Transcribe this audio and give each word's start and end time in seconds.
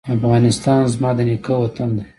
افغانستان 0.15 0.79
زما 0.93 1.11
د 1.17 1.19
نیکه 1.29 1.53
وطن 1.63 1.89
دی؟ 1.97 2.03